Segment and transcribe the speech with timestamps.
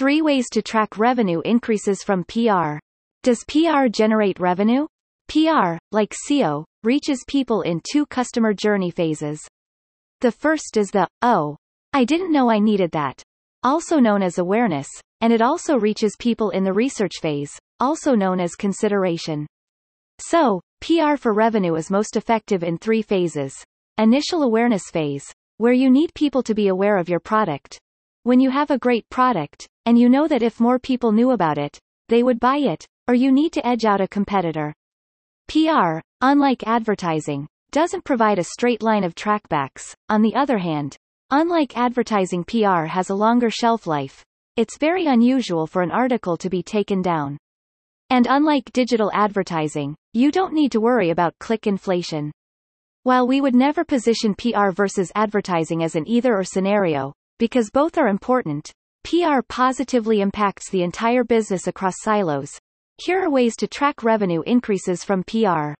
[0.00, 2.78] 3 ways to track revenue increases from PR.
[3.22, 4.86] Does PR generate revenue?
[5.28, 9.46] PR, like SEO, reaches people in two customer journey phases.
[10.22, 11.58] The first is the, oh,
[11.92, 13.22] I didn't know I needed that,
[13.62, 14.88] also known as awareness,
[15.20, 19.46] and it also reaches people in the research phase, also known as consideration.
[20.18, 23.52] So, PR for revenue is most effective in three phases.
[23.98, 27.78] Initial awareness phase, where you need people to be aware of your product.
[28.22, 31.58] When you have a great product, and you know that if more people knew about
[31.58, 31.76] it,
[32.08, 34.72] they would buy it, or you need to edge out a competitor.
[35.48, 39.92] PR, unlike advertising, doesn't provide a straight line of trackbacks.
[40.08, 40.96] On the other hand,
[41.32, 44.24] unlike advertising PR has a longer shelf life.
[44.54, 47.36] It's very unusual for an article to be taken down.
[48.10, 52.30] And unlike digital advertising, you don't need to worry about click inflation.
[53.02, 57.98] While we would never position PR versus advertising as an either or scenario, because both
[57.98, 58.72] are important,
[59.04, 62.58] PR positively impacts the entire business across silos,
[63.02, 65.72] here are ways to track revenue increases from PR.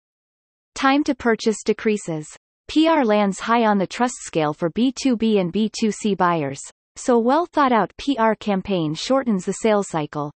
[0.75, 2.27] Time to purchase decreases.
[2.69, 6.63] PR lands high on the trust scale for B2B and B2C buyers,
[6.97, 10.33] so a well-thought-out PR campaign shortens the sales cycle.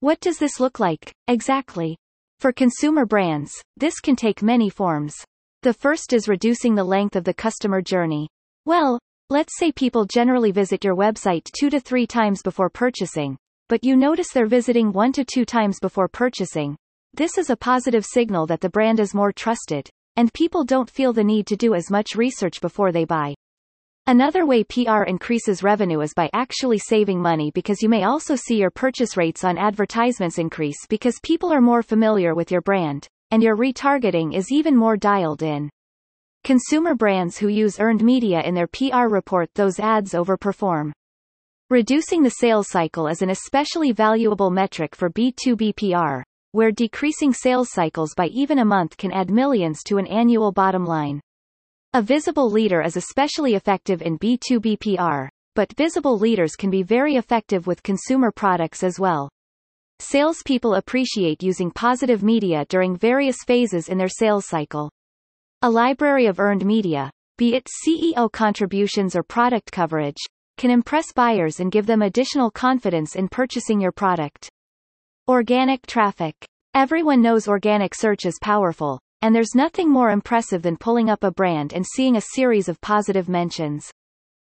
[0.00, 1.96] What does this look like, exactly?
[2.40, 5.14] For consumer brands, this can take many forms.
[5.62, 8.28] The first is reducing the length of the customer journey.
[8.64, 8.98] Well,
[9.30, 13.36] let's say people generally visit your website two to three times before purchasing,
[13.68, 16.74] but you notice they're visiting one to two times before purchasing.
[17.12, 21.12] This is a positive signal that the brand is more trusted, and people don't feel
[21.12, 23.34] the need to do as much research before they buy.
[24.06, 28.56] Another way PR increases revenue is by actually saving money because you may also see
[28.56, 33.42] your purchase rates on advertisements increase because people are more familiar with your brand, and
[33.42, 35.68] your retargeting is even more dialed in.
[36.44, 40.92] Consumer brands who use earned media in their PR report those ads overperform.
[41.70, 46.22] Reducing the sales cycle is an especially valuable metric for B2B PR,
[46.52, 50.86] where decreasing sales cycles by even a month can add millions to an annual bottom
[50.86, 51.20] line.
[51.92, 57.16] A visible leader is especially effective in B2B PR, but visible leaders can be very
[57.16, 59.28] effective with consumer products as well.
[59.98, 64.90] Salespeople appreciate using positive media during various phases in their sales cycle.
[65.60, 70.18] A library of earned media, be it CEO contributions or product coverage,
[70.56, 74.48] can impress buyers and give them additional confidence in purchasing your product.
[75.26, 76.36] Organic traffic.
[76.74, 81.32] Everyone knows organic search is powerful, and there's nothing more impressive than pulling up a
[81.32, 83.90] brand and seeing a series of positive mentions.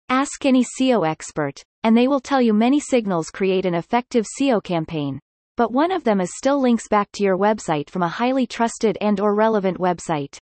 [0.10, 4.64] Ask any SEO expert, and they will tell you many signals create an effective SEO
[4.64, 5.20] campaign.
[5.56, 8.98] But one of them is still links back to your website from a highly trusted
[9.02, 10.40] and or relevant website.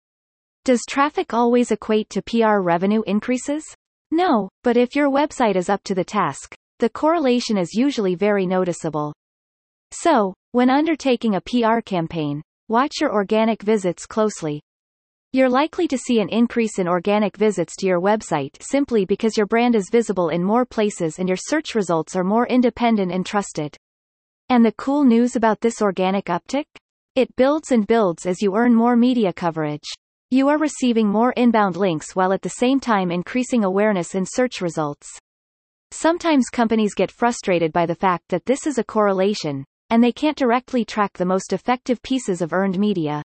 [0.66, 3.64] Does traffic always equate to PR revenue increases?
[4.12, 8.46] No, but if your website is up to the task, the correlation is usually very
[8.46, 9.14] noticeable.
[9.92, 14.62] So, when undertaking a PR campaign, watch your organic visits closely.
[15.32, 19.46] You're likely to see an increase in organic visits to your website simply because your
[19.46, 23.78] brand is visible in more places and your search results are more independent and trusted.
[24.50, 26.66] And the cool news about this organic uptick?
[27.16, 29.88] It builds and builds as you earn more media coverage.
[30.32, 34.62] You are receiving more inbound links while at the same time increasing awareness in search
[34.62, 35.08] results.
[35.90, 40.38] Sometimes companies get frustrated by the fact that this is a correlation, and they can't
[40.38, 43.24] directly track the most effective pieces of earned media.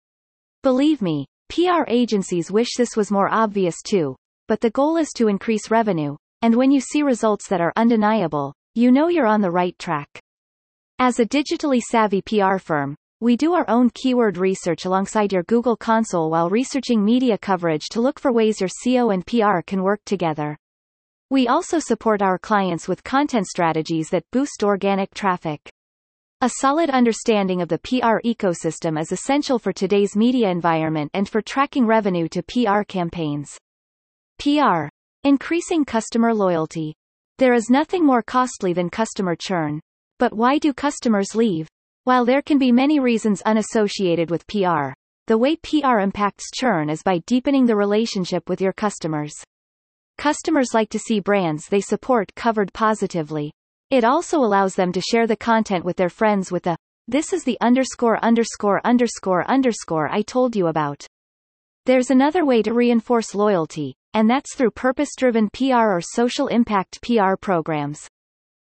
[0.64, 4.16] Believe me, PR agencies wish this was more obvious too,
[4.48, 8.52] but the goal is to increase revenue, and when you see results that are undeniable,
[8.74, 10.08] you know you're on the right track.
[10.98, 15.76] As a digitally savvy PR firm, we do our own keyword research alongside your Google
[15.76, 20.00] console while researching media coverage to look for ways your SEO and PR can work
[20.04, 20.56] together.
[21.28, 25.68] We also support our clients with content strategies that boost organic traffic.
[26.42, 31.42] A solid understanding of the PR ecosystem is essential for today's media environment and for
[31.42, 33.58] tracking revenue to PR campaigns.
[34.38, 34.86] PR.
[35.24, 36.94] Increasing customer loyalty.
[37.38, 39.80] There is nothing more costly than customer churn.
[40.20, 41.66] But why do customers leave?
[42.04, 44.92] While there can be many reasons unassociated with PR,
[45.26, 49.34] the way PR impacts churn is by deepening the relationship with your customers.
[50.16, 53.52] Customers like to see brands they support covered positively.
[53.90, 57.44] It also allows them to share the content with their friends with a, this is
[57.44, 61.06] the underscore underscore underscore underscore I told you about.
[61.86, 67.36] There's another way to reinforce loyalty, and that's through purpose-driven PR or social impact PR
[67.40, 68.08] programs.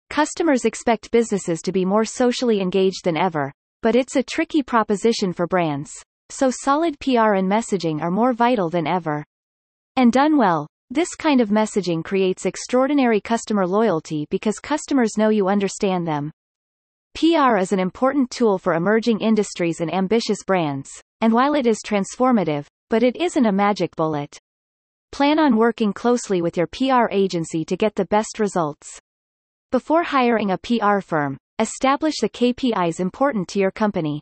[0.10, 5.34] Customers expect businesses to be more socially engaged than ever, but it's a tricky proposition
[5.34, 5.92] for brands,
[6.30, 9.24] so solid PR and messaging are more vital than ever.
[9.96, 15.48] And done well, This kind of messaging creates extraordinary customer loyalty because customers know you
[15.48, 16.31] understand them.
[17.16, 20.92] PR is an important tool for emerging industries and ambitious brands,
[21.22, 24.38] and while it is transformative, but it isn't a magic bullet.
[25.12, 29.00] Plan on working closely with your PR agency to get the best results.
[29.75, 34.22] Before hiring a PR firm, establish the KPIs important to your company.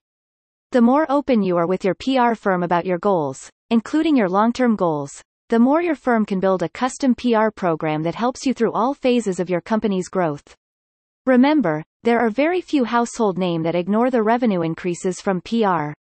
[0.72, 4.76] The more open you are with your PR firm about your goals, including your long-term
[4.76, 5.12] goals,
[5.50, 8.96] the more your firm can build a custom PR program that helps you through all
[8.96, 10.56] phases of your company's growth.
[11.28, 15.94] Remember, there are very few household name that ignore the revenue increases from PR.